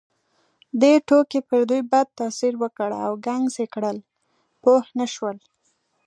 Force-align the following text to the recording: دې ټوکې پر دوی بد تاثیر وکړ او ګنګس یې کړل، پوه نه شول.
دې 0.81 0.93
ټوکې 1.07 1.39
پر 1.47 1.61
دوی 1.69 1.81
بد 1.91 2.07
تاثیر 2.19 2.53
وکړ 2.63 2.89
او 3.05 3.11
ګنګس 3.25 3.55
یې 3.61 3.67
کړل، 3.73 3.97
پوه 4.61 4.81
نه 4.97 5.05
شول. 5.13 5.37